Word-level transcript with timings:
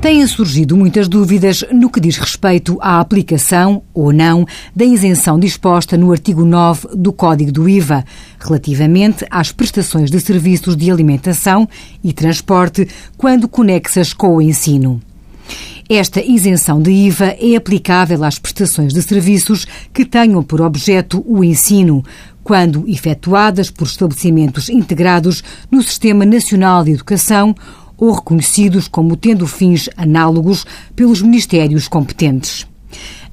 Têm 0.00 0.24
surgido 0.28 0.76
muitas 0.76 1.08
dúvidas 1.08 1.64
no 1.72 1.90
que 1.90 1.98
diz 1.98 2.16
respeito 2.18 2.78
à 2.80 3.00
aplicação 3.00 3.82
ou 3.92 4.12
não 4.12 4.46
da 4.74 4.84
isenção 4.84 5.40
disposta 5.40 5.96
no 5.96 6.12
artigo 6.12 6.44
9 6.44 6.90
do 6.94 7.12
Código 7.12 7.50
do 7.50 7.68
IVA, 7.68 8.04
relativamente 8.38 9.26
às 9.28 9.50
prestações 9.50 10.08
de 10.08 10.20
serviços 10.20 10.76
de 10.76 10.88
alimentação 10.88 11.68
e 12.02 12.12
transporte 12.12 12.86
quando 13.16 13.48
conexas 13.48 14.12
com 14.12 14.36
o 14.36 14.40
ensino. 14.40 15.00
Esta 15.88 16.22
isenção 16.22 16.80
de 16.80 16.92
IVA 16.92 17.36
é 17.40 17.56
aplicável 17.56 18.22
às 18.22 18.38
prestações 18.38 18.92
de 18.92 19.02
serviços 19.02 19.66
que 19.92 20.04
tenham 20.04 20.44
por 20.44 20.60
objeto 20.60 21.24
o 21.26 21.42
ensino, 21.42 22.04
quando 22.44 22.88
efetuadas 22.88 23.68
por 23.68 23.86
estabelecimentos 23.86 24.68
integrados 24.68 25.42
no 25.68 25.82
Sistema 25.82 26.24
Nacional 26.24 26.84
de 26.84 26.92
Educação 26.92 27.52
ou 27.98 28.12
reconhecidos 28.12 28.88
como 28.88 29.16
tendo 29.16 29.46
fins 29.46 29.90
análogos 29.96 30.64
pelos 30.94 31.20
ministérios 31.20 31.88
competentes. 31.88 32.66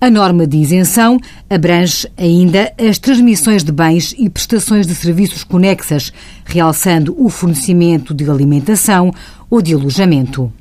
A 0.00 0.10
norma 0.10 0.46
de 0.46 0.56
isenção 0.56 1.18
abrange 1.48 2.08
ainda 2.16 2.72
as 2.78 2.98
transmissões 2.98 3.62
de 3.62 3.70
bens 3.70 4.14
e 4.18 4.28
prestações 4.28 4.86
de 4.86 4.94
serviços 4.94 5.44
conexas, 5.44 6.12
realçando 6.44 7.14
o 7.16 7.30
fornecimento 7.30 8.12
de 8.12 8.28
alimentação 8.28 9.12
ou 9.48 9.62
de 9.62 9.72
alojamento. 9.72 10.52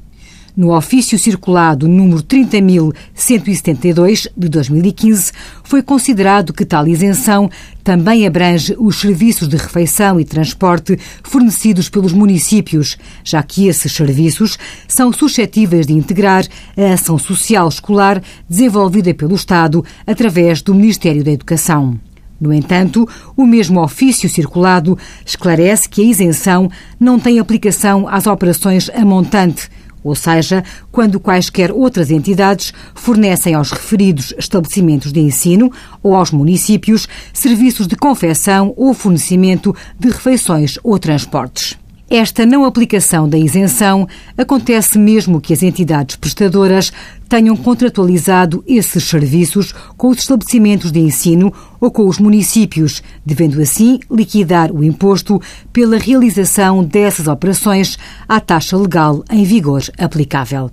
No 0.55 0.77
ofício 0.77 1.17
circulado 1.17 1.87
número 1.87 2.21
30.172 2.21 4.27
de 4.37 4.47
2015, 4.47 5.31
foi 5.63 5.81
considerado 5.81 6.53
que 6.53 6.63
tal 6.63 6.87
isenção 6.87 7.49
também 7.83 8.27
abrange 8.27 8.75
os 8.77 9.01
serviços 9.01 9.47
de 9.47 9.57
refeição 9.57 10.19
e 10.19 10.25
transporte 10.25 10.95
fornecidos 11.23 11.89
pelos 11.89 12.13
municípios, 12.13 12.99
já 13.23 13.41
que 13.41 13.67
esses 13.67 13.91
serviços 13.91 14.59
são 14.87 15.11
suscetíveis 15.11 15.87
de 15.87 15.93
integrar 15.93 16.45
a 16.77 16.93
ação 16.93 17.17
social 17.17 17.67
escolar 17.67 18.21
desenvolvida 18.47 19.11
pelo 19.11 19.33
Estado 19.33 19.83
através 20.05 20.61
do 20.61 20.75
Ministério 20.75 21.23
da 21.23 21.31
Educação. 21.31 21.99
No 22.39 22.53
entanto, 22.53 23.09
o 23.35 23.43
mesmo 23.45 23.81
ofício 23.81 24.29
circulado 24.29 24.95
esclarece 25.25 25.89
que 25.89 26.01
a 26.01 26.05
isenção 26.05 26.69
não 26.99 27.17
tem 27.17 27.39
aplicação 27.39 28.07
às 28.07 28.27
operações 28.27 28.91
a 28.93 29.03
montante, 29.03 29.67
ou 30.03 30.15
seja, 30.15 30.63
quando 30.91 31.19
quaisquer 31.19 31.71
outras 31.71 32.11
entidades 32.11 32.73
fornecem 32.93 33.53
aos 33.53 33.71
referidos 33.71 34.33
estabelecimentos 34.37 35.11
de 35.11 35.19
ensino 35.19 35.71
ou 36.01 36.15
aos 36.15 36.31
municípios 36.31 37.07
serviços 37.31 37.87
de 37.87 37.95
confecção 37.95 38.73
ou 38.75 38.93
fornecimento 38.93 39.75
de 39.99 40.09
refeições 40.09 40.77
ou 40.83 40.99
transportes. 40.99 41.82
Esta 42.13 42.45
não 42.45 42.63
aplicação 42.63 43.27
da 43.27 43.37
isenção 43.39 44.07
acontece 44.37 44.99
mesmo 44.99 45.41
que 45.41 45.51
as 45.51 45.63
entidades 45.63 46.15
prestadoras 46.15 46.93
tenham 47.27 47.57
contratualizado 47.57 48.63
esses 48.67 49.05
serviços 49.05 49.73
com 49.97 50.09
os 50.09 50.19
estabelecimentos 50.19 50.91
de 50.91 50.99
ensino 50.99 51.51
ou 51.81 51.89
com 51.89 52.07
os 52.07 52.19
municípios, 52.19 53.01
devendo 53.25 53.59
assim 53.59 53.99
liquidar 54.11 54.71
o 54.71 54.83
imposto 54.83 55.41
pela 55.73 55.97
realização 55.97 56.83
dessas 56.83 57.27
operações 57.27 57.97
à 58.29 58.39
taxa 58.39 58.77
legal 58.77 59.25
em 59.31 59.43
vigor 59.43 59.81
aplicável. 59.97 60.69